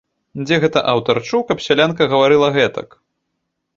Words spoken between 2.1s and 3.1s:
гаварыла гэтак?